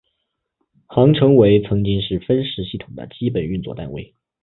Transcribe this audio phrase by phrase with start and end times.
[0.87, 4.15] 行程为曾经是分时系统的基本运作单位。